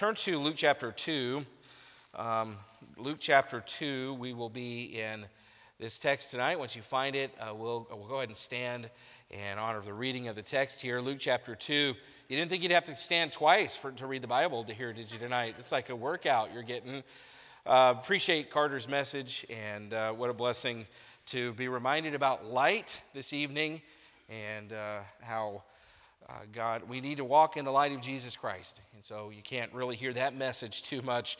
[0.00, 1.44] turn to Luke chapter 2.
[2.14, 2.56] Um,
[2.96, 5.26] Luke chapter 2, we will be in
[5.78, 6.58] this text tonight.
[6.58, 8.88] Once you find it, uh, we'll, we'll go ahead and stand
[9.28, 11.02] in honor of the reading of the text here.
[11.02, 11.74] Luke chapter 2.
[11.74, 11.94] You
[12.30, 15.12] didn't think you'd have to stand twice for, to read the Bible to hear, did
[15.12, 15.56] you, tonight?
[15.58, 17.02] It's like a workout you're getting.
[17.66, 20.86] Uh, appreciate Carter's message, and uh, what a blessing
[21.26, 23.82] to be reminded about light this evening
[24.30, 25.62] and uh, how
[26.30, 28.80] uh, God, we need to walk in the light of Jesus Christ.
[28.94, 31.36] And so you can't really hear that message too much.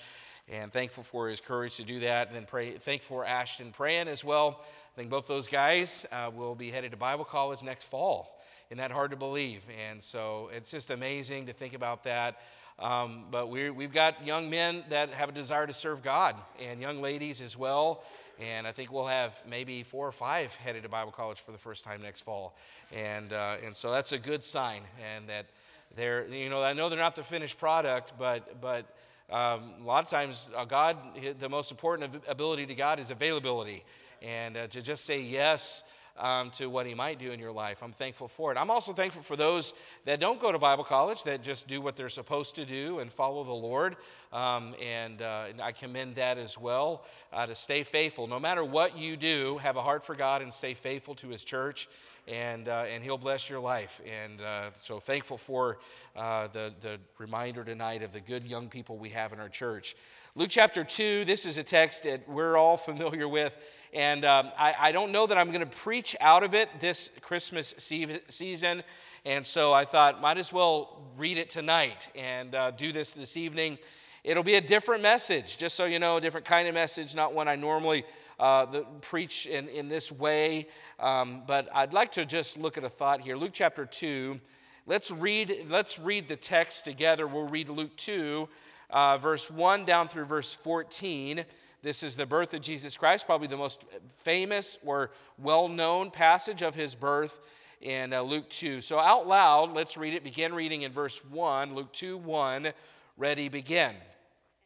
[0.48, 2.26] And thankful for his courage to do that.
[2.26, 4.60] And then pray, thankful for Ashton praying as well.
[4.60, 8.36] I think both those guys uh, will be headed to Bible college next fall.
[8.68, 9.62] Isn't that hard to believe?
[9.88, 12.40] And so it's just amazing to think about that.
[12.80, 16.80] Um, but we we've got young men that have a desire to serve God and
[16.80, 18.02] young ladies as well.
[18.40, 21.58] And I think we'll have maybe four or five headed to Bible college for the
[21.58, 22.56] first time next fall.
[22.96, 24.82] And, uh, and so that's a good sign.
[25.14, 25.46] And that
[25.94, 28.86] they're, you know, I know they're not the finished product, but, but
[29.30, 30.96] um, a lot of times uh, God,
[31.38, 33.84] the most important ability to God is availability.
[34.22, 35.84] And uh, to just say yes
[36.20, 37.82] um, to what he might do in your life.
[37.82, 38.58] I'm thankful for it.
[38.58, 39.72] I'm also thankful for those
[40.04, 43.10] that don't go to Bible college, that just do what they're supposed to do and
[43.10, 43.96] follow the Lord.
[44.32, 48.28] Um, and, uh, and, I commend that as well uh, to stay faithful.
[48.28, 51.42] No matter what you do, have a heart for God and stay faithful to his
[51.42, 51.88] church.
[52.28, 54.00] And, uh, and he'll bless your life.
[54.06, 55.78] And uh, so thankful for
[56.14, 59.96] uh, the, the reminder tonight of the good young people we have in our church.
[60.36, 63.56] Luke chapter 2, this is a text that we're all familiar with.
[63.92, 67.10] And um, I, I, don't know that I'm going to preach out of it this
[67.20, 68.84] Christmas season.
[69.24, 73.36] And so I thought, might as well read it tonight and uh, do this this
[73.36, 73.76] evening.
[74.22, 77.34] It'll be a different message, just so you know, a different kind of message, not
[77.34, 78.04] one I normally
[78.38, 80.68] uh, the, preach in, in this way.
[81.00, 83.36] Um, but I'd like to just look at a thought here.
[83.36, 84.38] Luke chapter 2.
[84.86, 87.26] Let's read, let's read the text together.
[87.26, 88.48] We'll read Luke 2,
[88.92, 91.44] uh, verse 1 down through verse 14.
[91.82, 93.84] This is the birth of Jesus Christ, probably the most
[94.18, 97.40] famous or well known passage of his birth
[97.80, 98.80] in uh, Luke 2.
[98.80, 100.22] So, out loud, let's read it.
[100.22, 102.72] Begin reading in verse 1, Luke 2 1.
[103.16, 103.94] Ready, begin.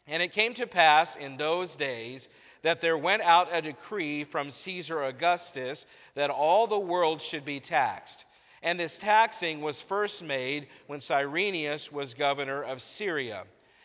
[0.07, 2.29] And it came to pass in those days
[2.63, 7.61] that there went out a decree from Caesar Augustus that all the world should be
[7.61, 8.27] taxed.
[8.63, 13.45] And this taxing was first made when Cyrenius was governor of Syria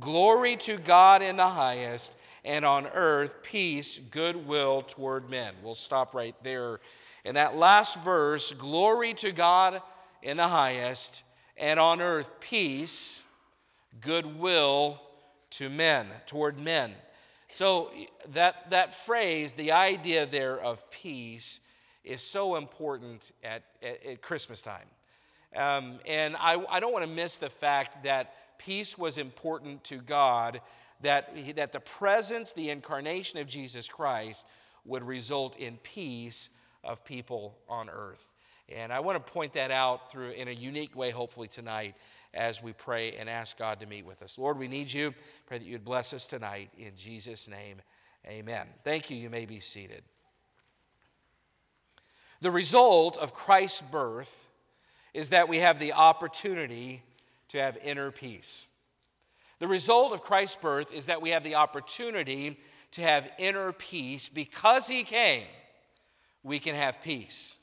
[0.00, 2.14] Glory to God in the highest,
[2.44, 5.54] and on earth peace, goodwill toward men.
[5.62, 6.80] We'll stop right there.
[7.24, 9.82] In that last verse, glory to God
[10.22, 11.22] in the highest,
[11.56, 13.22] and on earth peace,
[14.00, 15.00] goodwill
[15.50, 16.92] to men, toward men.
[17.50, 17.90] So
[18.30, 21.60] that, that phrase, the idea there of peace,
[22.02, 24.86] is so important at, at, at Christmas time.
[25.54, 28.34] Um, and I, I don't want to miss the fact that
[28.64, 30.60] peace was important to God,
[31.00, 34.46] that, that the presence, the incarnation of Jesus Christ
[34.84, 36.50] would result in peace
[36.84, 38.30] of people on earth.
[38.68, 41.94] And I want to point that out through in a unique way, hopefully, tonight
[42.34, 44.38] as we pray and ask God to meet with us.
[44.38, 45.14] Lord, we need you.
[45.46, 46.70] Pray that you'd bless us tonight.
[46.78, 47.82] In Jesus' name,
[48.26, 48.66] amen.
[48.84, 49.16] Thank you.
[49.16, 50.02] You may be seated.
[52.40, 54.48] The result of Christ's birth
[55.14, 57.02] is that we have the opportunity
[57.52, 58.66] to have inner peace.
[59.58, 62.58] The result of Christ's birth is that we have the opportunity
[62.92, 64.30] to have inner peace.
[64.30, 65.44] Because he came,
[66.42, 67.58] we can have peace.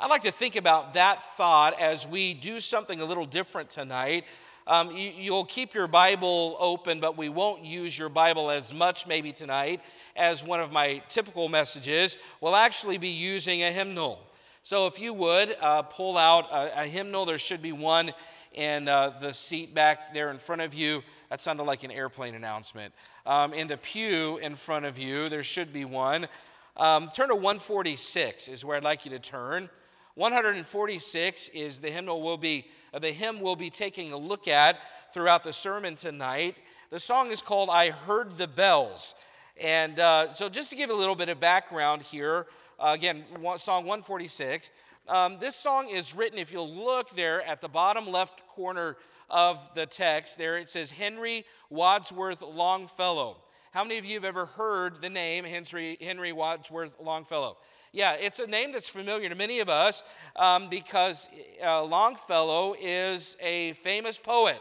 [0.00, 4.24] I'd like to think about that thought as we do something a little different tonight.
[4.66, 9.06] Um, you, will keep your Bible open, but we won't use your Bible as much
[9.06, 9.82] maybe tonight
[10.16, 12.16] as one of my typical messages.
[12.40, 14.18] We'll actually be using a hymnal.
[14.62, 18.12] So if you would uh, pull out a, a, hymnal, there should be one
[18.56, 21.02] in uh, the seat back there in front of you.
[21.30, 22.92] That sounded like an airplane announcement.
[23.26, 26.26] Um, in the pew in front of you, there should be one.
[26.76, 29.70] Um, turn to 146 is where I'd like you to turn.
[30.14, 34.78] 146 is the hymnal will be uh, the hymn we'll be taking a look at
[35.12, 36.56] throughout the sermon tonight.
[36.90, 39.14] The song is called "I Heard the Bells,"
[39.60, 42.46] and uh, so just to give a little bit of background here,
[42.78, 43.24] uh, again,
[43.56, 44.70] song 146.
[45.08, 48.96] Um, this song is written, if you'll look there at the bottom left corner
[49.30, 53.36] of the text, there it says Henry Wadsworth Longfellow.
[53.70, 57.56] How many of you have ever heard the name Henry, Henry Wadsworth Longfellow?
[57.92, 60.02] Yeah, it's a name that's familiar to many of us
[60.34, 61.28] um, because
[61.64, 64.58] uh, Longfellow is a famous poet.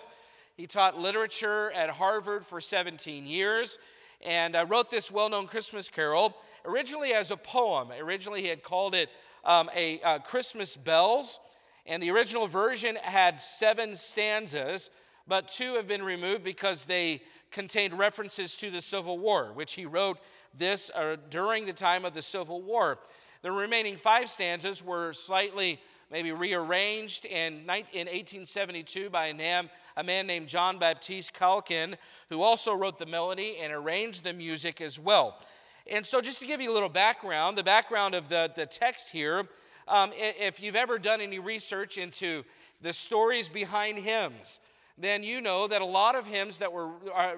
[0.55, 3.79] He taught literature at Harvard for 17 years
[4.23, 7.89] and uh, wrote this well known Christmas carol originally as a poem.
[7.99, 9.09] Originally, he had called it
[9.45, 11.39] um, a uh, Christmas Bells,
[11.85, 14.89] and the original version had seven stanzas,
[15.27, 17.21] but two have been removed because they
[17.51, 20.17] contained references to the Civil War, which he wrote
[20.57, 22.99] this uh, during the time of the Civil War.
[23.41, 25.79] The remaining five stanzas were slightly
[26.11, 31.97] maybe rearranged in, 1872 by a man, named John Baptiste Calkin,
[32.29, 35.39] who also wrote the melody and arranged the music as well.
[35.87, 39.11] And so, just to give you a little background, the background of the, the text
[39.11, 39.47] here,
[39.87, 42.43] um, if you've ever done any research into
[42.81, 44.59] the stories behind hymns,
[44.97, 46.89] then you know that a lot of hymns that, were,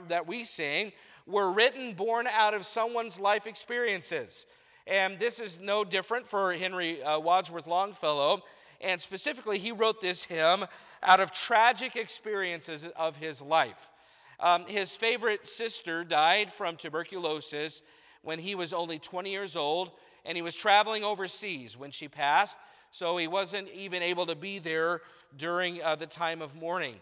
[0.07, 0.93] that we sing
[1.25, 4.45] were written born out of someone's life experiences.
[4.85, 8.43] And this is no different for Henry uh, Wadsworth Longfellow.
[8.79, 10.65] And specifically, he wrote this hymn
[11.03, 13.91] out of tragic experiences of his life.
[14.39, 17.81] Um, his favorite sister died from tuberculosis
[18.27, 19.89] when he was only 20 years old,
[20.25, 22.57] and he was traveling overseas when she passed,
[22.91, 24.99] so he wasn't even able to be there
[25.37, 26.95] during uh, the time of mourning.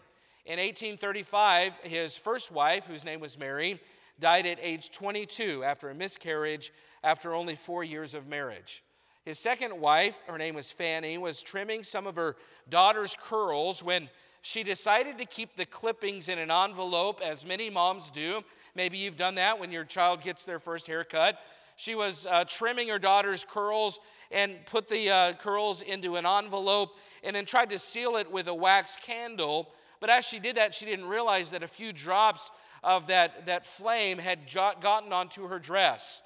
[0.44, 3.80] In 1835, his first wife, whose name was Mary,
[4.20, 8.84] died at age 22 after a miscarriage after only four years of marriage.
[9.24, 12.36] His second wife, her name was Fanny, was trimming some of her
[12.68, 14.10] daughter's curls when
[14.42, 18.44] she decided to keep the clippings in an envelope, as many moms do.
[18.76, 21.38] Maybe you've done that when your child gets their first haircut.
[21.76, 24.00] She was uh, trimming her daughter's curls
[24.30, 26.90] and put the uh, curls into an envelope
[27.24, 29.70] and then tried to seal it with a wax candle.
[29.98, 32.52] But as she did that, she didn't realize that a few drops
[32.84, 36.22] of that, that flame had gotten onto her dress.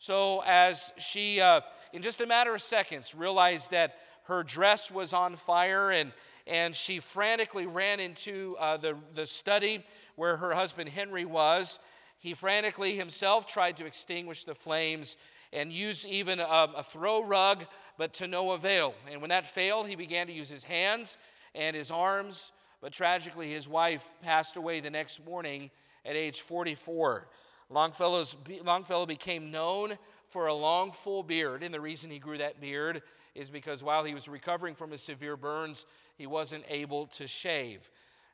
[0.00, 1.60] So, as she, uh,
[1.92, 3.94] in just a matter of seconds, realized that
[4.24, 6.10] her dress was on fire, and,
[6.48, 9.84] and she frantically ran into uh, the, the study
[10.16, 11.78] where her husband Henry was.
[12.22, 15.16] He frantically himself tried to extinguish the flames
[15.52, 17.66] and used even a, a throw rug,
[17.98, 18.94] but to no avail.
[19.10, 21.18] And when that failed, he began to use his hands
[21.52, 22.52] and his arms.
[22.80, 25.72] But tragically, his wife passed away the next morning
[26.04, 27.26] at age 44.
[27.68, 29.98] Longfellow's, Longfellow became known
[30.28, 33.02] for a long, full beard, and the reason he grew that beard
[33.34, 35.86] is because while he was recovering from his severe burns,
[36.16, 37.90] he wasn't able to shave.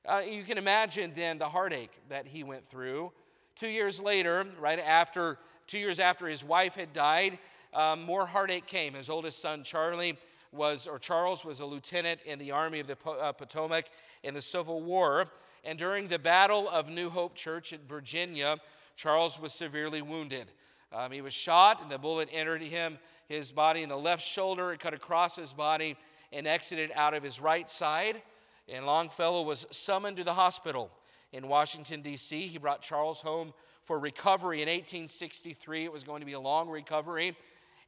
[0.07, 3.13] Uh, you can imagine then the heartache that he went through.
[3.59, 5.37] Two years later, right after,
[5.67, 7.41] two years after his wife had died,
[7.75, 8.95] um, more heartache came.
[8.95, 10.17] His oldest son, Charlie,
[10.53, 13.87] was, or Charles, was a lieutenant in the Army of the uh, Potomac
[14.23, 15.27] in the Civil War.
[15.65, 18.59] And during the Battle of New Hope Church in Virginia,
[18.95, 20.53] Charles was severely wounded.
[20.93, 22.97] Um, he was shot, and the bullet entered him,
[23.27, 24.73] his body in the left shoulder.
[24.73, 25.97] It cut across his body
[26.33, 28.23] and exited out of his right side.
[28.69, 30.93] And Longfellow was summoned to the hospital
[31.33, 32.47] in Washington, D.C.
[32.49, 33.53] He brought Charles home
[33.85, 35.85] for recovery in 1863.
[35.85, 37.37] It was going to be a long recovery.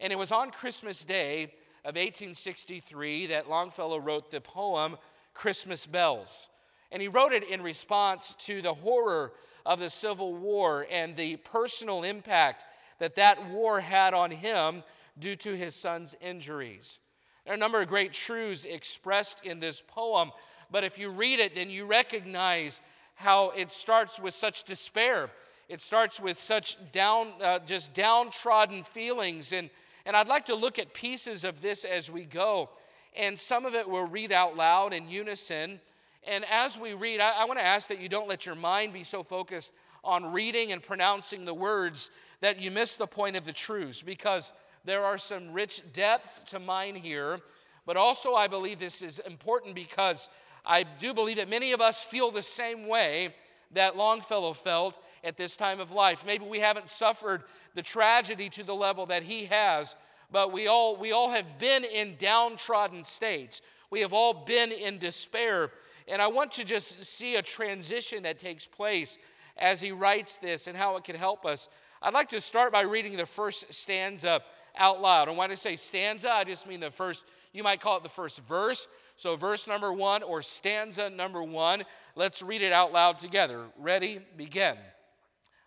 [0.01, 1.45] And it was on Christmas Day
[1.85, 4.97] of 1863 that Longfellow wrote the poem
[5.35, 6.49] Christmas Bells.
[6.93, 9.33] And he wrote it in response to the horror
[9.65, 12.65] of the Civil War and the personal impact
[12.99, 14.83] that that war had on him
[15.19, 16.99] due to his son's injuries.
[17.45, 20.31] There are a number of great truths expressed in this poem,
[20.71, 22.81] but if you read it, then you recognize
[23.21, 25.29] how it starts with such despair.
[25.69, 29.53] It starts with such down, uh, just downtrodden feelings.
[29.53, 29.69] And,
[30.07, 32.71] and I'd like to look at pieces of this as we go.
[33.15, 35.81] And some of it we'll read out loud in unison.
[36.27, 38.95] And as we read, I, I want to ask that you don't let your mind
[38.95, 42.11] be so focused on reading and pronouncing the words
[42.41, 44.55] that you miss the point of the truths because
[44.87, 47.41] there are some rich depths to mine here.
[47.85, 50.31] But also, I believe this is important because
[50.65, 53.35] I do believe that many of us feel the same way
[53.73, 56.25] that Longfellow felt at this time of life.
[56.27, 59.97] Maybe we haven't suffered the tragedy to the level that he has,
[60.33, 63.63] but we all, we all have been in downtrodden states.
[63.91, 65.71] We have all been in despair.
[66.09, 69.19] And I want to just see a transition that takes place
[69.57, 71.69] as he writes this and how it can help us.
[72.03, 74.41] I'd like to start by reading the first stanza
[74.77, 75.29] out loud.
[75.29, 78.09] And when I say stanza, I just mean the first, you might call it the
[78.09, 78.89] first verse.
[79.21, 81.83] So, verse number one or stanza number one.
[82.17, 83.67] Let's read it out loud together.
[83.79, 84.21] Ready?
[84.39, 84.79] Begin.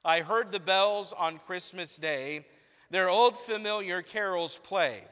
[0.04, 2.48] I heard the bells on Christmas Day,
[2.90, 5.04] their old familiar carols play,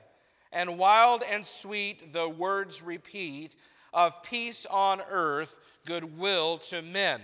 [0.51, 3.57] and wild and sweet the words repeat
[3.93, 7.21] of peace on earth, goodwill to men.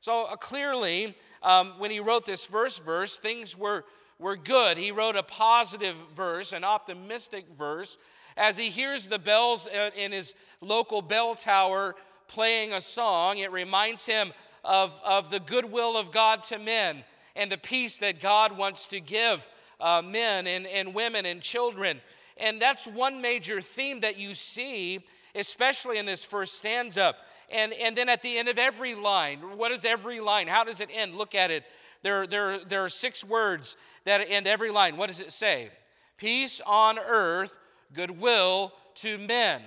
[0.00, 3.84] So uh, clearly, um, when he wrote this first verse, things were,
[4.20, 4.78] were good.
[4.78, 7.98] He wrote a positive verse, an optimistic verse,
[8.36, 11.94] as he hears the bells in his local bell tower
[12.28, 13.38] playing a song.
[13.38, 14.32] It reminds him
[14.64, 17.04] of, of the goodwill of God to men
[17.36, 19.46] and the peace that God wants to give
[19.80, 22.00] uh, men and, and women and children.
[22.36, 25.00] And that's one major theme that you see,
[25.34, 27.14] especially in this first stanza.
[27.50, 30.46] And, and then at the end of every line, what is every line?
[30.46, 31.16] How does it end?
[31.16, 31.64] Look at it.
[32.02, 34.96] There, there, there are six words that end every line.
[34.96, 35.70] What does it say?
[36.16, 37.58] Peace on earth,
[37.92, 39.62] goodwill to men.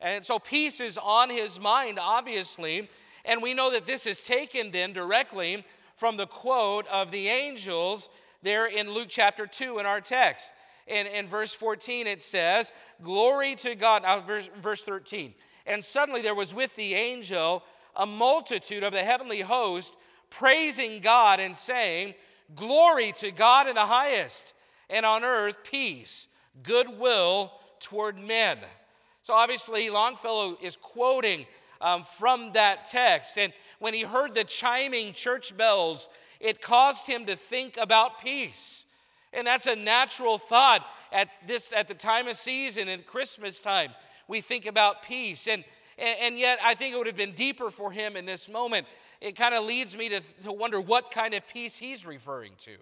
[0.00, 2.88] And so peace is on his mind, obviously.
[3.24, 5.64] And we know that this is taken then directly
[5.94, 8.08] from the quote of the angels
[8.42, 10.50] there in Luke chapter 2 in our text.
[10.88, 14.02] In, in verse 14, it says, Glory to God.
[14.02, 15.34] Now, verse, verse 13.
[15.66, 17.62] And suddenly there was with the angel
[17.94, 19.96] a multitude of the heavenly host
[20.30, 22.14] praising God and saying,
[22.56, 24.54] Glory to God in the highest,
[24.90, 26.26] and on earth peace,
[26.62, 27.52] goodwill
[27.82, 28.58] toward men.
[29.22, 31.46] So obviously, Longfellow is quoting
[31.80, 33.38] um, from that text.
[33.38, 36.08] And when he heard the chiming church bells,
[36.40, 38.86] it caused him to think about peace.
[39.32, 43.90] And that's a natural thought at this at the time of season and Christmas time.
[44.28, 45.46] We think about peace.
[45.46, 45.64] And,
[45.98, 48.86] and, and yet I think it would have been deeper for him in this moment.
[49.20, 52.72] It kind of leads me to, to wonder what kind of peace he's referring to.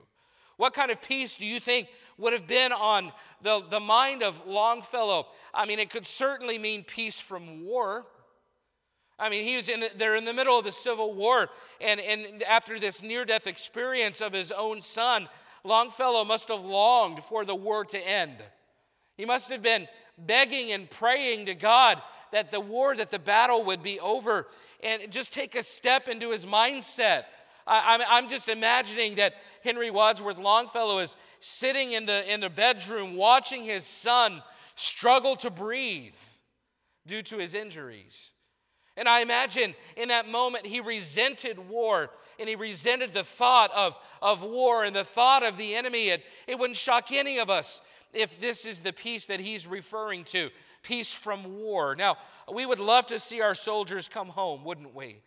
[0.61, 1.89] What kind of peace do you think
[2.19, 5.27] would have been on the, the mind of Longfellow?
[5.55, 8.05] I mean, it could certainly mean peace from war.
[9.19, 11.49] I mean, he was in the, they're in the middle of the Civil War,
[11.81, 15.31] and, and after this near death experience of his own son,
[15.65, 18.37] Longfellow must have longed for the war to end.
[19.17, 19.89] He must have been
[20.19, 22.03] begging and praying to God
[22.33, 24.47] that the war, that the battle would be over,
[24.83, 27.25] and just take a step into his mindset.
[27.67, 33.17] I, am just imagining that Henry Wadsworth Longfellow is sitting in the, in the bedroom
[33.17, 34.43] watching his son
[34.75, 36.15] struggle to breathe
[37.07, 38.33] due to his injuries.
[38.97, 43.99] And I imagine in that moment he resented war and he resented the thought of,
[44.21, 46.09] of war and the thought of the enemy.
[46.09, 50.25] It, it wouldn't shock any of us if this is the peace that he's referring
[50.25, 50.51] to
[50.83, 51.95] peace from war.
[51.97, 52.17] Now,
[52.53, 55.21] we would love to see our soldiers come home, wouldn't we?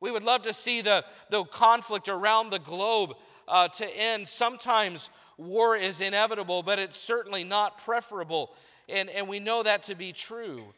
[0.00, 3.14] We would love to see the, the conflict around the globe
[3.46, 4.26] uh, to end.
[4.26, 8.54] Sometimes war is inevitable, but it's certainly not preferable.
[8.88, 10.72] And, and we know that to be true.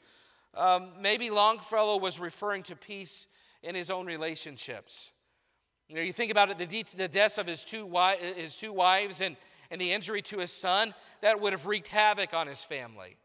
[0.54, 3.26] Um, maybe Longfellow was referring to peace
[3.62, 5.12] in his own relationships.
[5.88, 8.56] You know, you think about it, the, de- the deaths of his two, wi- his
[8.56, 9.36] two wives and,
[9.70, 13.16] and the injury to his son, that would have wreaked havoc on his family.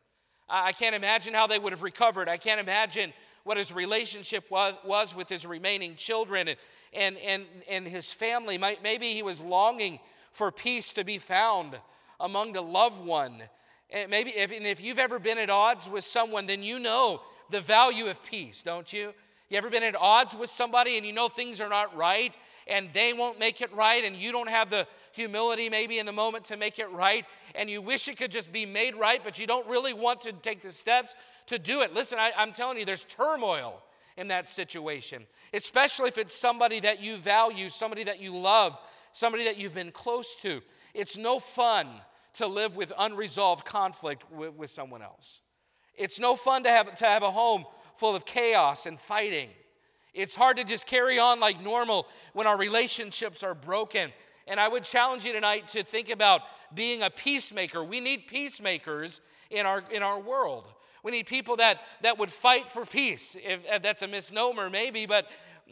[0.47, 2.29] I, I can't imagine how they would have recovered.
[2.29, 3.13] I can't imagine
[3.47, 6.57] what his relationship was, was with his remaining children and,
[6.93, 8.57] and, and, and his family.
[8.57, 9.99] Maybe he was longing
[10.31, 11.79] for peace to be found
[12.19, 13.41] among the loved one
[13.89, 17.21] and maybe if, and if you've ever been at odds with someone, then you know
[17.49, 19.13] the value of peace, don't you?
[19.49, 22.37] You ever been at odds with somebody and you know things are not right
[22.67, 26.11] and they won't make it right and you don't have the humility maybe in the
[26.11, 27.25] moment to make it right
[27.55, 30.33] and you wish it could just be made right, but you don't really want to
[30.33, 31.15] take the steps
[31.47, 31.93] to do it?
[31.93, 33.81] Listen, I, I'm telling you, there's turmoil
[34.17, 38.79] in that situation, especially if it's somebody that you value, somebody that you love,
[39.11, 40.61] somebody that you've been close to.
[40.93, 41.87] It's no fun
[42.33, 45.41] to live with unresolved conflict with, with someone else.
[45.95, 49.49] It's no fun to have, to have a home full of chaos and fighting.
[50.13, 54.11] It's hard to just carry on like normal when our relationships are broken.
[54.47, 56.41] And I would challenge you tonight to think about
[56.73, 57.83] being a peacemaker.
[57.83, 60.67] We need peacemakers in our, in our world.
[61.07, 63.37] We need people that, that would fight for peace.
[63.41, 65.29] If, if that's a misnomer, maybe, but,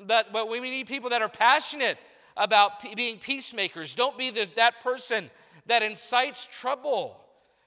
[0.08, 1.98] but, but we need people that are passionate
[2.38, 3.96] about p- being peacemakers.
[3.96, 5.30] Don't be the, that person
[5.66, 7.20] that incites trouble.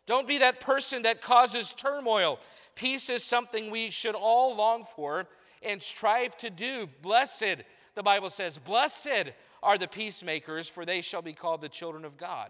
[0.06, 2.40] Don't be that person that causes turmoil.
[2.74, 5.26] Peace is something we should all long for
[5.62, 6.88] and strive to do.
[7.02, 7.56] Blessed,
[7.94, 9.32] the Bible says, blessed
[9.62, 12.48] are the peacemakers, for they shall be called the children of God.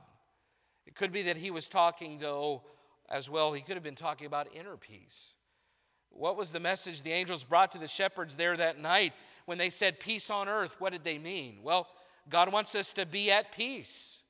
[0.86, 2.62] It could be that he was talking, though,
[3.08, 5.34] as well, he could have been talking about inner peace.
[6.10, 9.12] What was the message the angels brought to the shepherds there that night
[9.46, 10.76] when they said peace on earth?
[10.78, 11.60] What did they mean?
[11.62, 11.86] Well,
[12.28, 14.20] God wants us to be at peace.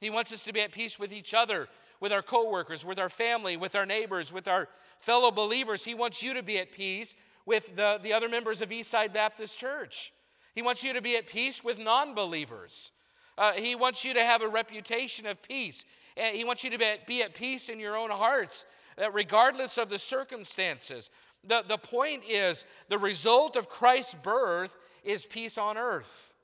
[0.00, 1.68] He wants us to be at peace with each other,
[2.00, 4.68] with our coworkers, with our family, with our neighbors, with our
[5.00, 5.84] fellow believers.
[5.84, 7.14] He wants you to be at peace
[7.46, 10.12] with the, the other members of Eastside Baptist Church.
[10.54, 12.92] He wants you to be at peace with non believers.
[13.36, 15.84] Uh, he wants you to have a reputation of peace.
[16.16, 19.14] And he wants you to be at, be at peace in your own hearts, that
[19.14, 21.10] regardless of the circumstances.
[21.46, 26.34] The, the point is, the result of Christ's birth is peace on earth.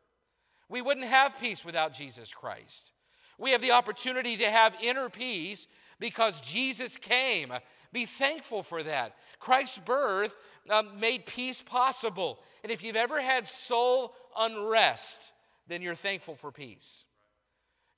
[0.68, 2.92] We wouldn't have peace without Jesus Christ.
[3.38, 5.66] We have the opportunity to have inner peace
[5.98, 7.52] because Jesus came.
[7.92, 9.16] Be thankful for that.
[9.38, 10.36] Christ's birth
[10.68, 12.38] um, made peace possible.
[12.62, 15.32] And if you've ever had soul unrest,
[15.70, 17.04] then you're thankful for peace.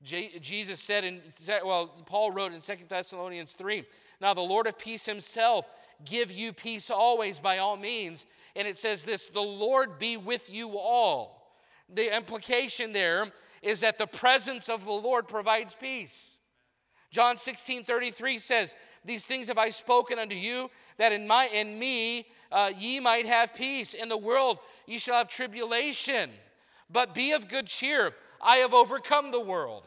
[0.03, 1.21] Jesus said in,
[1.65, 3.85] well, Paul wrote in Second Thessalonians 3,
[4.21, 5.65] now the Lord of peace himself
[6.05, 8.27] give you peace always by all means.
[8.57, 11.43] And it says this, the Lord be with you all
[11.93, 16.39] the implication there is that the presence of the Lord provides peace.
[17.11, 18.75] John 16 33 says,
[19.05, 23.27] These things have I spoken unto you, that in, my, in me uh, ye might
[23.27, 23.95] have peace.
[23.95, 26.31] In the world ye shall have tribulation,
[26.93, 28.13] but be of good cheer.
[28.41, 29.85] I have overcome the world.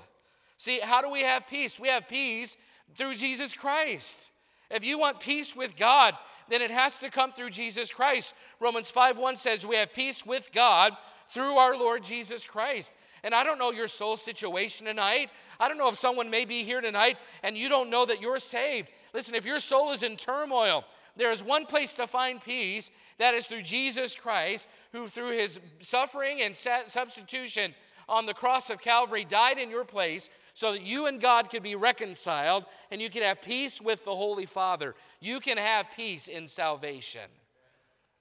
[0.58, 1.80] See, how do we have peace?
[1.80, 2.58] We have peace
[2.96, 4.32] through Jesus Christ.
[4.72, 6.16] If you want peace with God,
[6.50, 8.34] then it has to come through Jesus Christ.
[8.60, 10.94] Romans 5 1 says, We have peace with God
[11.30, 12.94] through our Lord Jesus Christ.
[13.24, 15.32] And I don't know your soul situation tonight.
[15.60, 18.40] I don't know if someone may be here tonight and you don't know that you're
[18.40, 18.90] saved.
[19.14, 20.86] Listen, if your soul is in turmoil,
[21.16, 25.60] there is one place to find peace that is through Jesus Christ, who through his
[25.80, 27.74] suffering and substitution
[28.08, 31.64] on the cross of Calvary died in your place so that you and God could
[31.64, 34.96] be reconciled and you can have peace with the Holy Father.
[35.20, 37.30] You can have peace in salvation.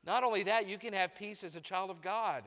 [0.07, 2.45] Not only that, you can have peace as a child of God.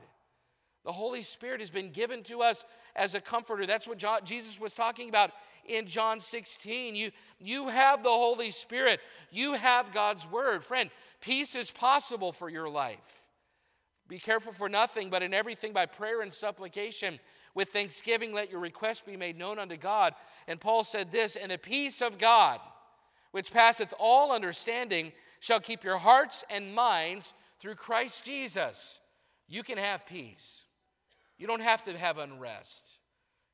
[0.84, 2.64] The Holy Spirit has been given to us
[2.96, 3.66] as a comforter.
[3.66, 5.32] That's what Jesus was talking about
[5.68, 6.94] in John 16.
[6.96, 9.00] You, you have the Holy Spirit,
[9.30, 10.64] you have God's Word.
[10.64, 13.26] Friend, peace is possible for your life.
[14.08, 17.20] Be careful for nothing, but in everything by prayer and supplication.
[17.54, 20.14] With thanksgiving, let your requests be made known unto God.
[20.46, 22.60] And Paul said this, and the peace of God,
[23.32, 29.00] which passeth all understanding, shall keep your hearts and minds through Christ Jesus.
[29.48, 30.64] You can have peace.
[31.36, 32.97] You don't have to have unrest.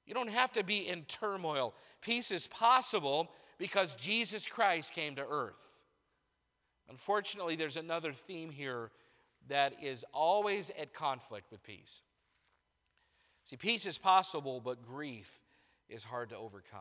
[0.06, 1.74] You don't have to be in turmoil.
[2.00, 5.78] Peace is possible because Jesus Christ came to earth.
[6.88, 8.90] Unfortunately, there's another theme here
[9.48, 12.02] that is always at conflict with peace.
[13.44, 15.40] See, peace is possible, but grief
[15.88, 16.80] is hard to overcome.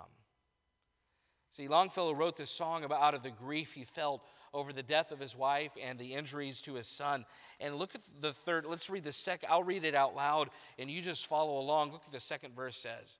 [1.53, 5.11] See, Longfellow wrote this song about out of the grief he felt over the death
[5.11, 7.25] of his wife and the injuries to his son.
[7.59, 10.89] And look at the third, let's read the second, I'll read it out loud and
[10.89, 11.91] you just follow along.
[11.91, 13.19] Look at the second verse says.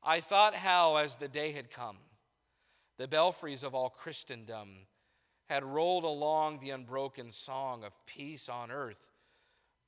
[0.00, 1.98] I thought how, as the day had come,
[2.98, 4.86] the belfries of all Christendom
[5.48, 9.10] had rolled along the unbroken song of peace on earth,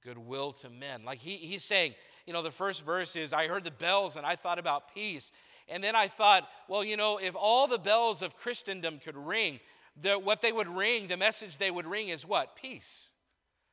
[0.02, 1.04] goodwill to men.
[1.04, 1.94] Like he, he's saying,
[2.26, 5.30] you know, the first verse is, I heard the bells and I thought about peace.
[5.72, 9.58] And then I thought, well, you know, if all the bells of Christendom could ring,
[10.00, 12.54] the, what they would ring, the message they would ring is what?
[12.56, 13.08] Peace.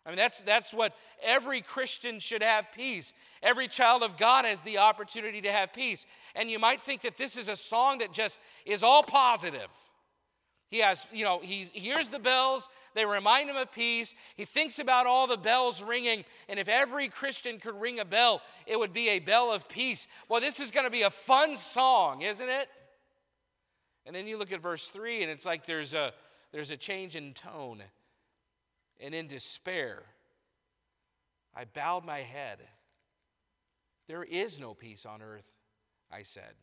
[0.05, 3.11] I mean, that's, that's what every Christian should have peace.
[3.43, 6.05] Every child of God has the opportunity to have peace.
[6.35, 9.67] And you might think that this is a song that just is all positive.
[10.69, 14.15] He has, you know, he hears the bells, they remind him of peace.
[14.35, 16.25] He thinks about all the bells ringing.
[16.47, 20.07] And if every Christian could ring a bell, it would be a bell of peace.
[20.27, 22.67] Well, this is going to be a fun song, isn't it?
[24.05, 26.13] And then you look at verse 3, and it's like there's a,
[26.51, 27.81] there's a change in tone.
[28.99, 30.03] And in despair,
[31.55, 32.59] I bowed my head.
[34.07, 35.51] There is no peace on earth,
[36.11, 36.55] I said.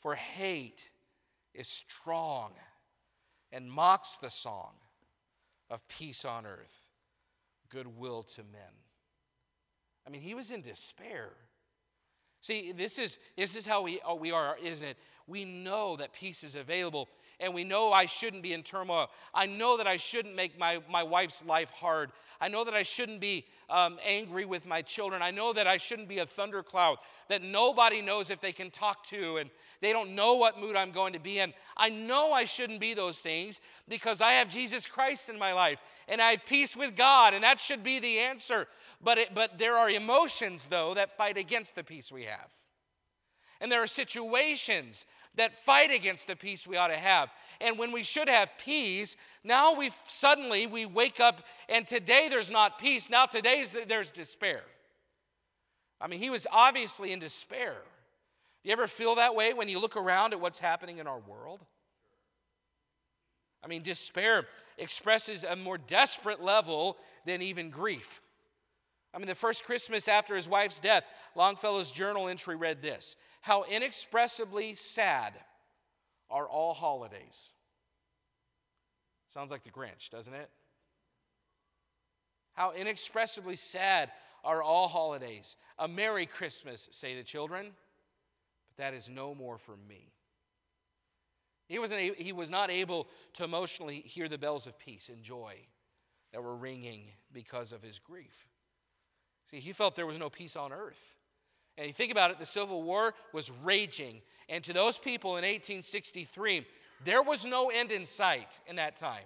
[0.00, 0.90] For hate
[1.54, 2.52] is strong
[3.52, 4.72] and mocks the song
[5.72, 6.86] of peace on earth,
[7.70, 8.60] goodwill to men.
[10.06, 11.30] I mean, he was in despair.
[12.42, 14.96] See, this is, this is how we, oh, we are, isn't it?
[15.26, 17.08] we know that peace is available
[17.40, 19.08] and we know I shouldn't be in turmoil.
[19.34, 22.10] I know that I shouldn't make my, my wife's life hard.
[22.42, 25.22] I know that I shouldn't be um, angry with my children.
[25.22, 26.96] I know that I shouldn't be a thundercloud
[27.28, 29.48] that nobody knows if they can talk to and
[29.80, 31.54] they don't know what mood I'm going to be in.
[31.76, 35.78] I know I shouldn't be those things because I have Jesus Christ in my life
[36.08, 38.66] and I have peace with God, and that should be the answer.
[39.00, 42.50] But, it, but there are emotions, though, that fight against the peace we have.
[43.60, 47.30] And there are situations that fight against the peace we ought to have.
[47.60, 52.50] And when we should have peace, now we suddenly we wake up and today there's
[52.50, 53.08] not peace.
[53.08, 54.62] Now today there's despair.
[56.00, 57.76] I mean, he was obviously in despair.
[58.64, 61.64] You ever feel that way when you look around at what's happening in our world?
[63.64, 68.20] I mean, despair expresses a more desperate level than even grief.
[69.14, 71.04] I mean, the first Christmas after his wife's death,
[71.36, 75.34] Longfellow's journal entry read this How inexpressibly sad
[76.30, 77.50] are all holidays.
[79.34, 80.48] Sounds like the Grinch, doesn't it?
[82.54, 84.10] How inexpressibly sad
[84.44, 85.56] are all holidays.
[85.78, 87.72] A Merry Christmas, say the children,
[88.68, 90.12] but that is no more for me.
[91.66, 95.56] He, wasn't, he was not able to emotionally hear the bells of peace and joy
[96.32, 98.46] that were ringing because of his grief.
[99.50, 101.16] See, he felt there was no peace on earth.
[101.78, 104.20] And you think about it, the Civil War was raging.
[104.48, 106.66] And to those people in 1863,
[107.04, 109.24] there was no end in sight in that time.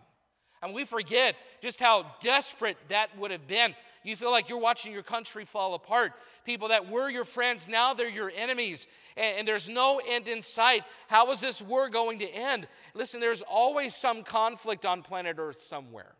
[0.62, 3.74] And we forget just how desperate that would have been
[4.06, 6.12] you feel like you're watching your country fall apart.
[6.44, 10.42] People that were your friends, now they're your enemies, and, and there's no end in
[10.42, 10.84] sight.
[11.08, 12.68] How is this war going to end?
[12.94, 16.14] Listen, there's always some conflict on planet Earth somewhere.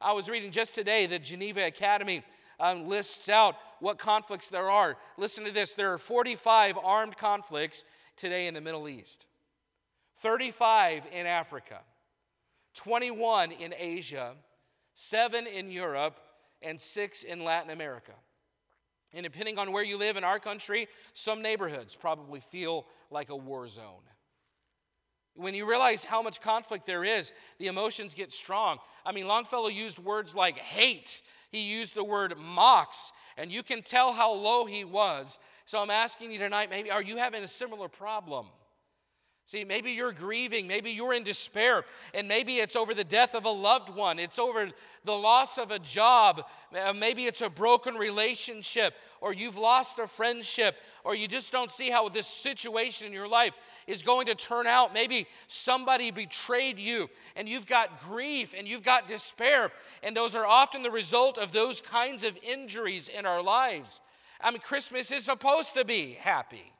[0.00, 2.24] I was reading just today the Geneva Academy
[2.60, 4.96] um, lists out what conflicts there are.
[5.16, 7.84] Listen to this there are 45 armed conflicts
[8.16, 9.26] today in the Middle East,
[10.18, 11.80] 35 in Africa,
[12.74, 14.34] 21 in Asia,
[14.94, 16.18] 7 in Europe,
[16.62, 18.12] and six in Latin America.
[19.12, 23.36] And depending on where you live in our country, some neighborhoods probably feel like a
[23.36, 24.02] war zone.
[25.34, 28.78] When you realize how much conflict there is, the emotions get strong.
[29.04, 33.82] I mean, Longfellow used words like hate, he used the word mocks, and you can
[33.82, 35.38] tell how low he was.
[35.64, 38.46] So I'm asking you tonight maybe, are you having a similar problem?
[39.44, 43.44] See, maybe you're grieving, maybe you're in despair, and maybe it's over the death of
[43.44, 44.70] a loved one, it's over
[45.04, 46.44] the loss of a job,
[46.80, 51.72] uh, maybe it's a broken relationship, or you've lost a friendship, or you just don't
[51.72, 53.52] see how this situation in your life
[53.88, 54.94] is going to turn out.
[54.94, 59.72] Maybe somebody betrayed you, and you've got grief and you've got despair,
[60.04, 64.00] and those are often the result of those kinds of injuries in our lives.
[64.40, 66.72] I mean, Christmas is supposed to be happy.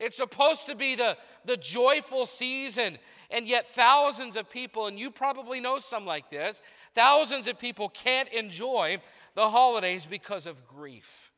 [0.00, 2.98] It's supposed to be the, the joyful season,
[3.30, 6.62] and yet thousands of people, and you probably know some like this,
[6.94, 8.98] thousands of people can't enjoy
[9.34, 11.32] the holidays because of grief,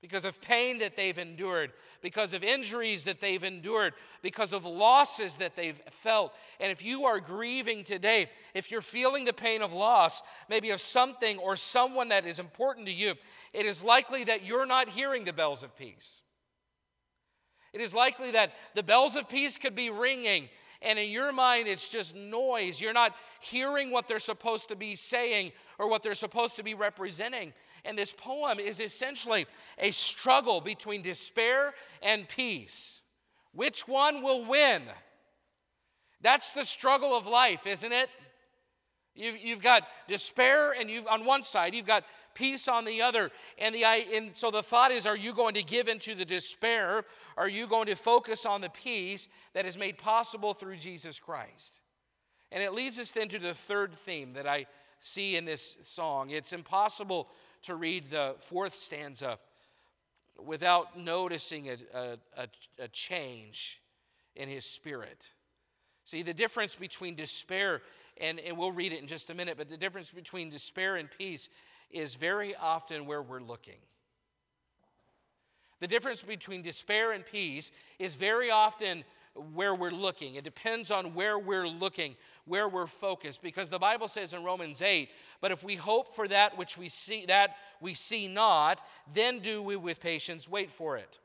[0.00, 5.36] because of pain that they've endured, because of injuries that they've endured, because of losses
[5.36, 6.32] that they've felt.
[6.60, 10.80] And if you are grieving today, if you're feeling the pain of loss, maybe of
[10.80, 13.14] something or someone that is important to you,
[13.52, 16.22] it is likely that you're not hearing the bells of peace.
[17.76, 20.48] It is likely that the bells of peace could be ringing,
[20.80, 22.80] and in your mind, it's just noise.
[22.80, 26.72] You're not hearing what they're supposed to be saying or what they're supposed to be
[26.72, 27.52] representing.
[27.84, 33.02] And this poem is essentially a struggle between despair and peace.
[33.52, 34.84] Which one will win?
[36.22, 38.08] That's the struggle of life, isn't it?
[39.14, 42.04] You've, you've got despair, and you've on one side, you've got
[42.36, 43.30] peace on the other.
[43.58, 47.04] And, the, and so the thought is are you going to give into the despair?
[47.36, 51.80] Are you going to focus on the peace that is made possible through Jesus Christ?
[52.52, 54.66] And it leads us then to the third theme that I
[55.00, 56.30] see in this song.
[56.30, 57.28] It's impossible
[57.62, 59.38] to read the fourth stanza
[60.38, 63.80] without noticing a, a, a, a change
[64.34, 65.30] in his spirit.
[66.04, 67.82] See, the difference between despair,
[68.20, 71.08] and, and we'll read it in just a minute, but the difference between despair and
[71.10, 71.48] peace
[71.90, 73.78] is very often where we're looking.
[75.80, 79.04] The difference between despair and peace is very often
[79.52, 80.36] where we're looking.
[80.36, 84.80] It depends on where we're looking, where we're focused because the Bible says in Romans
[84.80, 88.80] 8, but if we hope for that which we see that we see not,
[89.12, 91.18] then do we with patience wait for it.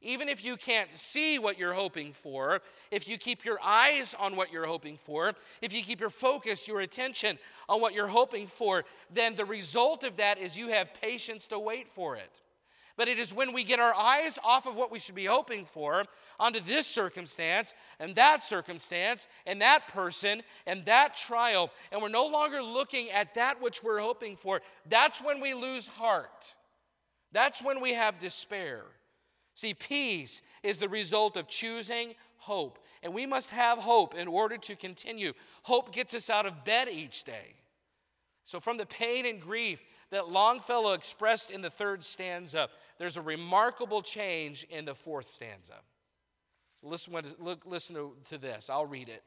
[0.00, 4.36] Even if you can't see what you're hoping for, if you keep your eyes on
[4.36, 8.46] what you're hoping for, if you keep your focus, your attention on what you're hoping
[8.46, 12.40] for, then the result of that is you have patience to wait for it.
[12.96, 15.64] But it is when we get our eyes off of what we should be hoping
[15.64, 16.04] for
[16.40, 22.26] onto this circumstance and that circumstance and that person and that trial, and we're no
[22.26, 26.56] longer looking at that which we're hoping for, that's when we lose heart.
[27.30, 28.82] That's when we have despair.
[29.58, 32.78] See, peace is the result of choosing hope.
[33.02, 35.32] And we must have hope in order to continue.
[35.62, 37.56] Hope gets us out of bed each day.
[38.44, 42.68] So, from the pain and grief that Longfellow expressed in the third stanza,
[42.98, 45.80] there's a remarkable change in the fourth stanza.
[46.80, 48.70] So listen, look, listen to, to this.
[48.70, 49.24] I'll read it.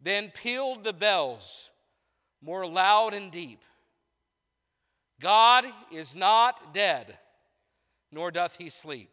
[0.00, 1.70] Then pealed the bells
[2.42, 3.60] more loud and deep.
[5.20, 7.16] God is not dead,
[8.12, 9.12] nor doth he sleep.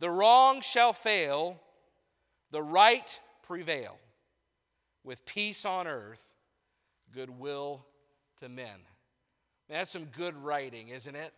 [0.00, 1.60] The wrong shall fail,
[2.50, 3.98] the right prevail.
[5.04, 6.22] With peace on earth,
[7.14, 7.86] goodwill
[8.40, 8.80] to men.
[9.68, 11.32] That's some good writing, isn't it?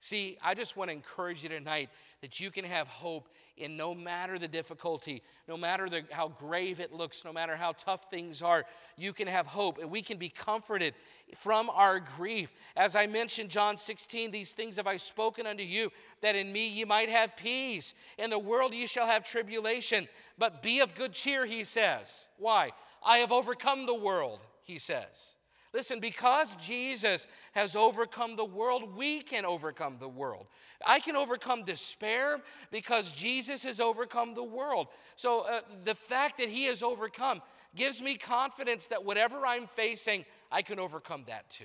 [0.00, 3.28] See, I just want to encourage you tonight that you can have hope
[3.60, 7.72] in no matter the difficulty, no matter the, how grave it looks, no matter how
[7.72, 8.64] tough things are,
[8.96, 10.94] you can have hope and we can be comforted
[11.36, 12.52] from our grief.
[12.76, 15.90] As I mentioned, John 16, these things have I spoken unto you,
[16.20, 17.94] that in me ye might have peace.
[18.18, 22.28] In the world ye shall have tribulation, but be of good cheer, he says.
[22.38, 22.72] Why?
[23.04, 25.36] I have overcome the world, he says.
[25.74, 30.46] Listen, because Jesus has overcome the world, we can overcome the world.
[30.86, 34.88] I can overcome despair because Jesus has overcome the world.
[35.16, 37.42] So uh, the fact that he has overcome
[37.74, 41.64] gives me confidence that whatever I'm facing, I can overcome that too.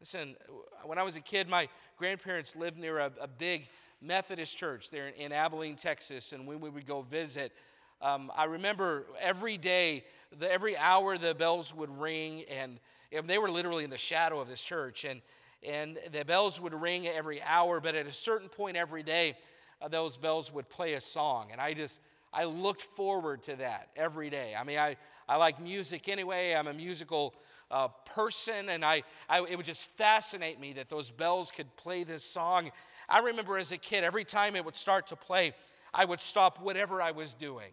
[0.00, 0.36] Listen,
[0.84, 3.68] when I was a kid, my grandparents lived near a, a big
[4.00, 7.52] Methodist church there in Abilene, Texas, and when we would go visit,
[8.00, 10.04] um, I remember every day,
[10.38, 12.78] the, every hour the bells would ring, and,
[13.12, 15.04] and they were literally in the shadow of this church.
[15.04, 15.22] And,
[15.62, 19.36] and the bells would ring every hour, but at a certain point every day,
[19.80, 21.48] uh, those bells would play a song.
[21.52, 22.00] And I just,
[22.32, 24.54] I looked forward to that every day.
[24.58, 24.96] I mean, I,
[25.28, 26.54] I like music anyway.
[26.54, 27.34] I'm a musical
[27.70, 32.04] uh, person, and I, I, it would just fascinate me that those bells could play
[32.04, 32.70] this song.
[33.08, 35.52] I remember as a kid, every time it would start to play,
[35.92, 37.72] I would stop whatever I was doing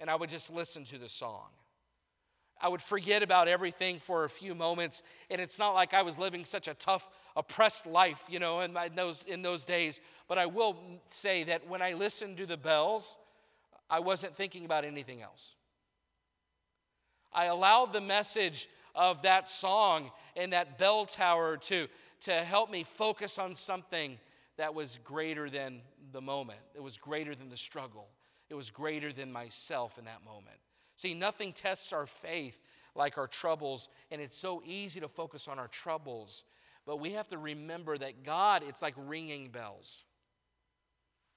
[0.00, 1.48] and I would just listen to the song.
[2.60, 6.16] I would forget about everything for a few moments, and it's not like I was
[6.16, 10.00] living such a tough, oppressed life, you know, in, my, in, those, in those days.
[10.28, 10.76] But I will
[11.08, 13.18] say that when I listened to the bells,
[13.90, 15.56] I wasn't thinking about anything else.
[17.32, 21.88] I allowed the message of that song and that bell tower to,
[22.20, 24.18] to help me focus on something
[24.56, 25.80] that was greater than
[26.12, 28.06] the moment, it was greater than the struggle.
[28.52, 30.58] It was greater than myself in that moment.
[30.94, 32.60] See, nothing tests our faith
[32.94, 36.44] like our troubles, and it's so easy to focus on our troubles.
[36.84, 40.04] But we have to remember that God, it's like ringing bells.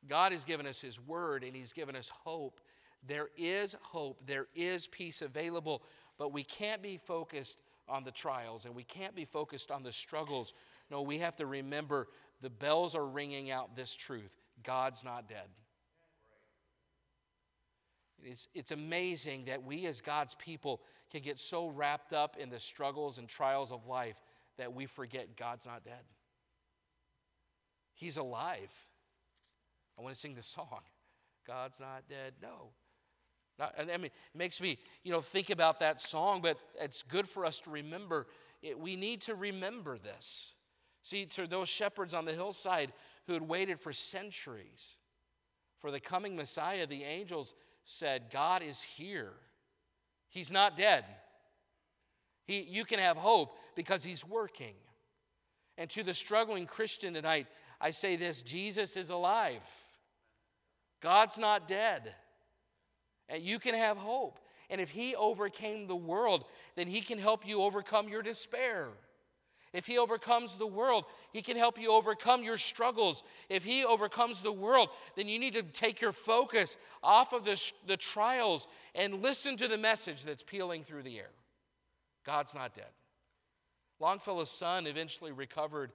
[0.10, 2.60] God has given us His word and He's given us hope.
[3.08, 5.84] There is hope, there is peace available,
[6.18, 9.94] but we can't be focused on the trials and we can't be focused on the
[9.94, 10.54] struggles.
[10.92, 12.10] No, we have to remember
[12.42, 15.48] the bells are ringing out this truth God's not dead.
[18.26, 22.60] It's, it's amazing that we as God's people can get so wrapped up in the
[22.60, 24.20] struggles and trials of life
[24.58, 26.04] that we forget God's not dead.
[27.94, 28.72] He's alive.
[29.98, 30.82] I want to sing the song.
[31.46, 32.34] God's not dead.
[32.42, 32.72] No.
[33.60, 37.30] Not, I mean, it makes me, you know, think about that song, but it's good
[37.30, 38.28] for us to remember.
[38.62, 40.56] It, we need to remember this.
[41.04, 42.92] See, to those shepherds on the hillside
[43.28, 44.98] who had waited for centuries
[45.80, 47.54] for the coming Messiah, the angels
[47.86, 49.32] said, God is here.
[50.30, 51.06] He's not dead.
[52.46, 54.74] He, you can have hope because He's working.
[55.78, 57.48] And to the struggling Christian tonight,
[57.80, 59.64] I say this Jesus is alive.
[61.02, 62.14] God's not dead.
[63.30, 64.40] And you can have hope.
[64.70, 66.46] And if He overcame the world,
[66.76, 68.90] then He can help you overcome your despair.
[69.76, 73.24] If He overcomes the world, He can help you overcome your struggles.
[73.50, 77.62] If He overcomes the world, then you need to take your focus off of the,
[77.86, 81.32] the trials and listen to the message that's pealing through the air
[82.26, 82.90] God's not dead.
[84.00, 85.92] Longfellow's son eventually recovered,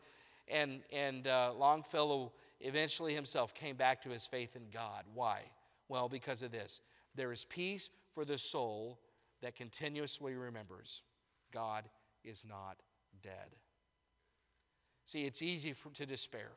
[0.46, 5.04] and, and uh, Longfellow eventually himself came back to his faith in God.
[5.14, 5.40] Why?
[5.88, 6.82] Well, because of this
[7.14, 9.00] there is peace for the soul
[9.42, 11.02] that continuously remembers
[11.52, 11.84] God
[12.24, 12.76] is not
[13.22, 13.56] dead.
[15.10, 16.52] See, it's easy for, to despair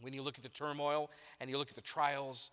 [0.00, 2.52] when you look at the turmoil and you look at the trials.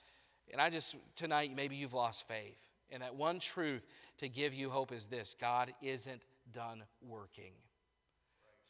[0.51, 2.57] And I just, tonight, maybe you've lost faith.
[2.89, 3.85] And that one truth
[4.17, 7.51] to give you hope is this God isn't done working.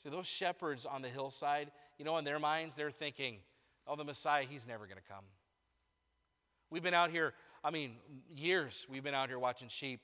[0.04, 3.38] See, those shepherds on the hillside you know, in their minds, they're thinking,
[3.88, 5.24] oh, the Messiah, he's never going to come.
[6.70, 7.94] We've been out here, I mean,
[8.36, 10.02] years we've been out here watching sheep.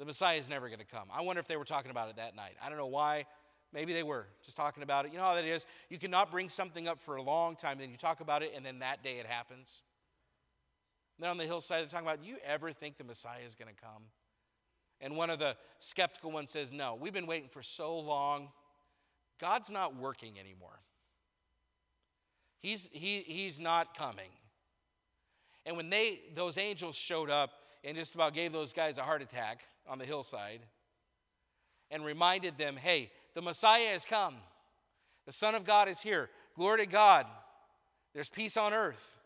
[0.00, 1.06] The Messiah is never going to come.
[1.14, 2.56] I wonder if they were talking about it that night.
[2.60, 3.26] I don't know why.
[3.72, 5.12] Maybe they were just talking about it.
[5.12, 5.66] You know how that is?
[5.90, 8.64] You cannot bring something up for a long time, then you talk about it, and
[8.64, 9.82] then that day it happens.
[11.18, 13.80] Then on the hillside, they're talking about, you ever think the Messiah is going to
[13.80, 14.04] come?
[15.00, 18.48] And one of the skeptical ones says, No, we've been waiting for so long.
[19.38, 20.80] God's not working anymore.
[22.60, 24.30] He's, he, he's not coming.
[25.66, 27.50] And when they, those angels showed up
[27.84, 30.60] and just about gave those guys a heart attack on the hillside
[31.90, 34.36] and reminded them, hey, the Messiah has come.
[35.26, 36.30] The Son of God is here.
[36.54, 37.26] Glory to God.
[38.14, 39.18] There's peace on earth.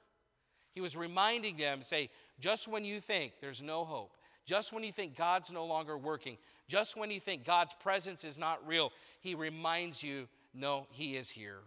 [0.72, 4.92] He was reminding them, say, just when you think there's no hope, just when you
[4.92, 9.34] think God's no longer working, just when you think God's presence is not real, He
[9.34, 11.60] reminds you, no, He is here.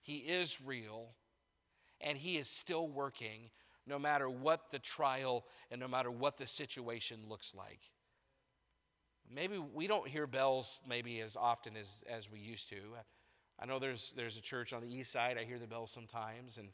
[0.00, 1.08] He is real,
[2.00, 3.50] and He is still working
[3.86, 7.80] no matter what the trial and no matter what the situation looks like.
[9.34, 12.76] Maybe we don't hear bells maybe as often as, as we used to.
[13.58, 16.58] I know there's, there's a church on the east side, I hear the bells sometimes,
[16.58, 16.68] and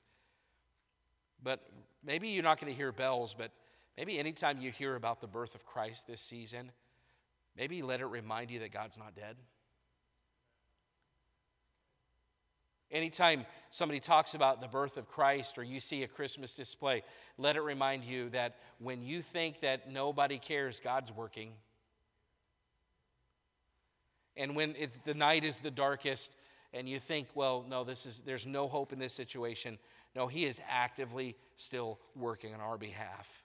[1.42, 1.60] but
[2.04, 3.52] maybe you're not going to hear bells, but
[3.96, 6.72] maybe anytime you hear about the birth of Christ this season,
[7.56, 9.40] maybe let it remind you that God's not dead.
[12.90, 17.02] Anytime somebody talks about the birth of Christ or you see a Christmas display,
[17.36, 21.52] let it remind you that when you think that nobody cares, God's working.
[24.38, 24.74] And when
[25.04, 26.32] the night is the darkest
[26.72, 29.78] and you think, well, no, this is, there's no hope in this situation,
[30.14, 33.44] no, He is actively still working on our behalf.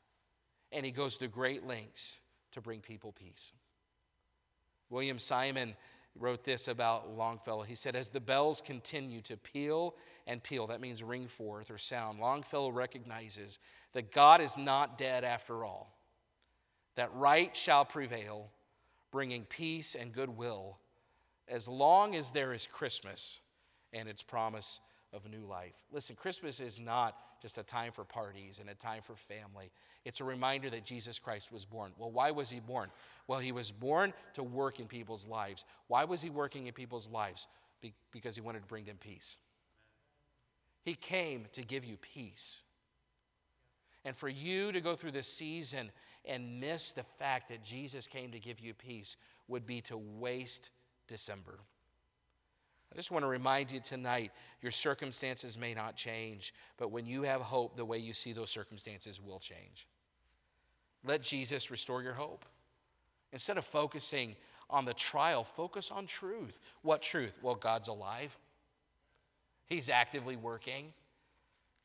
[0.71, 2.19] And He goes to great lengths
[2.51, 3.51] to bring people peace.
[4.89, 5.75] William Simon
[6.19, 7.63] wrote this about Longfellow.
[7.63, 9.95] He said, As the bells continue to peal
[10.27, 13.59] and peal, that means ring forth or sound, Longfellow recognizes
[13.93, 15.97] that God is not dead after all,
[16.95, 18.51] that right shall prevail,
[19.11, 20.79] bringing peace and goodwill,
[21.47, 23.39] as long as there is Christmas
[23.91, 24.79] and its promise
[25.13, 25.75] of new life.
[25.91, 29.71] Listen, Christmas is not just a time for parties and a time for family.
[30.05, 31.91] It's a reminder that Jesus Christ was born.
[31.97, 32.89] Well, why was he born?
[33.27, 35.65] Well, he was born to work in people's lives.
[35.87, 37.47] Why was he working in people's lives?
[37.81, 39.37] Be- because he wanted to bring them peace.
[40.83, 42.63] He came to give you peace.
[44.05, 45.91] And for you to go through this season
[46.25, 49.15] and miss the fact that Jesus came to give you peace
[49.47, 50.71] would be to waste
[51.07, 51.59] December.
[52.91, 57.23] I just want to remind you tonight your circumstances may not change, but when you
[57.23, 59.87] have hope, the way you see those circumstances will change.
[61.03, 62.45] Let Jesus restore your hope.
[63.31, 64.35] Instead of focusing
[64.69, 66.59] on the trial, focus on truth.
[66.83, 67.37] What truth?
[67.41, 68.37] Well, God's alive,
[69.65, 70.93] He's actively working,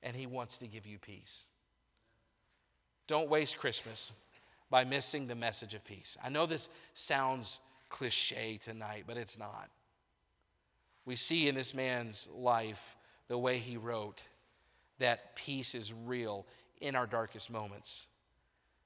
[0.03, 1.45] and He wants to give you peace.
[3.07, 4.13] Don't waste Christmas
[4.69, 6.19] by missing the message of peace.
[6.23, 9.71] I know this sounds cliche tonight, but it's not
[11.09, 12.95] we see in this man's life,
[13.29, 14.23] the way he wrote,
[14.99, 16.47] that peace is real
[16.83, 18.09] in our darkest moments.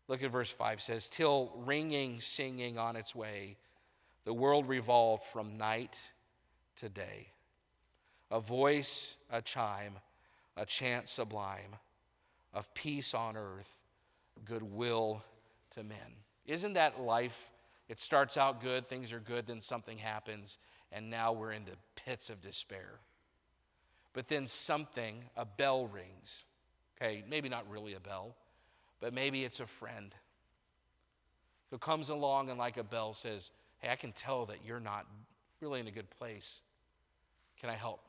[0.07, 3.57] Look at verse 5 says, Till ringing, singing on its way,
[4.25, 6.13] the world revolved from night
[6.77, 7.27] to day.
[8.31, 9.99] A voice, a chime,
[10.57, 11.75] a chant sublime
[12.55, 13.81] of peace on earth,
[14.45, 15.25] goodwill
[15.73, 15.99] to men.
[16.47, 17.51] Isn't that life?
[17.89, 20.59] It starts out good, things are good, then something happens,
[20.91, 23.01] and now we're in the pits of despair.
[24.13, 26.45] But then something, a bell rings.
[26.97, 28.37] Okay, maybe not really a bell,
[29.01, 30.15] but maybe it's a friend
[31.71, 35.07] who comes along and, like a bell, says, Hey, I can tell that you're not
[35.61, 36.61] really in a good place.
[37.61, 38.01] Can I help?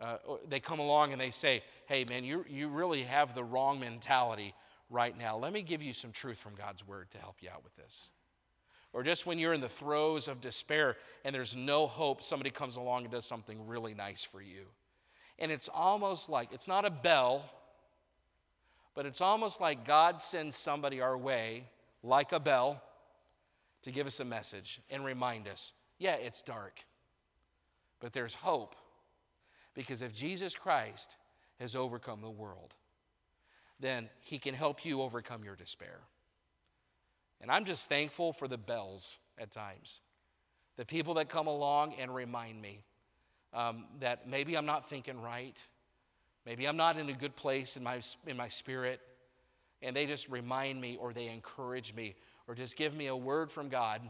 [0.00, 0.16] Uh,
[0.48, 4.54] they come along and they say, Hey, man, you, you really have the wrong mentality
[4.88, 5.36] right now.
[5.36, 8.08] Let me give you some truth from God's word to help you out with this.
[8.92, 12.76] Or just when you're in the throes of despair and there's no hope, somebody comes
[12.76, 14.66] along and does something really nice for you.
[15.38, 17.48] And it's almost like, it's not a bell,
[18.94, 21.64] but it's almost like God sends somebody our way,
[22.02, 22.82] like a bell,
[23.82, 26.84] to give us a message and remind us yeah, it's dark,
[28.00, 28.76] but there's hope.
[29.74, 31.16] Because if Jesus Christ
[31.58, 32.74] has overcome the world,
[33.80, 36.00] then he can help you overcome your despair.
[37.40, 40.00] And I'm just thankful for the bells at times.
[40.76, 42.84] The people that come along and remind me
[43.52, 45.64] um, that maybe I'm not thinking right.
[46.46, 49.00] Maybe I'm not in a good place in my, in my spirit.
[49.82, 52.16] And they just remind me or they encourage me
[52.46, 54.02] or just give me a word from God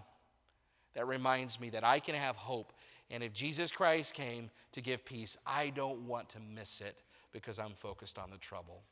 [0.94, 2.72] that reminds me that I can have hope
[3.10, 7.02] And if Jesus Christ came to give peace, I don't want to miss it
[7.32, 8.82] because I'm focused on the trouble.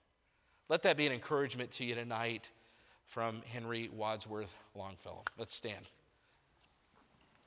[0.68, 2.50] Let that be an encouragement to you tonight
[3.06, 5.22] from Henry Wadsworth Longfellow.
[5.38, 5.88] Let's stand.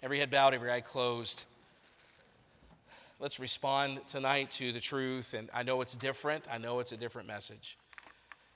[0.02, 1.46] Every head bowed, every eye closed.
[3.20, 5.34] Let's respond tonight to the truth.
[5.34, 7.78] And I know it's different, I know it's a different message.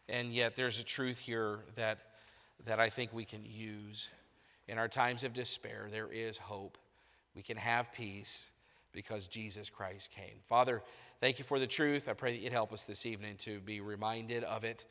[0.10, 2.00] And yet there's a truth here that,
[2.66, 4.10] that I think we can use.
[4.68, 6.78] In our times of despair, there is hope.
[7.36, 8.50] We can have peace
[8.94, 10.36] because Jesus Christ came.
[10.48, 10.82] Father,
[11.20, 12.08] thank you for the truth.
[12.08, 14.86] I pray that you'd help us this evening to be reminded of it,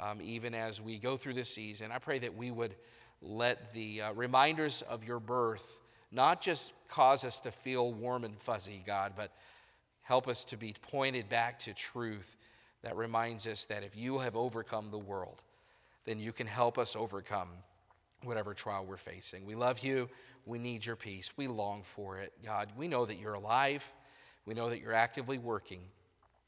[0.00, 1.92] um, even as we go through this season.
[1.92, 2.74] I pray that we would
[3.22, 5.78] let the uh, reminders of your birth
[6.10, 9.30] not just cause us to feel warm and fuzzy, God, but
[10.02, 12.36] help us to be pointed back to truth
[12.82, 15.42] that reminds us that if you have overcome the world,
[16.04, 17.48] then you can help us overcome
[18.24, 19.46] whatever trial we're facing.
[19.46, 20.08] We love you.
[20.46, 21.32] We need your peace.
[21.36, 22.32] We long for it.
[22.44, 23.86] God, we know that you're alive.
[24.46, 25.80] We know that you're actively working.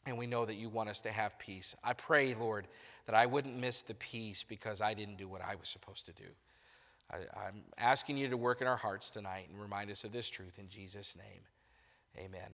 [0.07, 1.77] And we know that you want us to have peace.
[1.85, 2.67] I pray, Lord,
[3.07, 6.13] that I wouldn't miss the peace because I didn't do what I was supposed to
[6.13, 6.29] do.
[7.11, 10.29] I, am asking you to work in our hearts tonight and remind us of this
[10.29, 11.43] truth in Jesus' name.
[12.19, 12.53] Amen.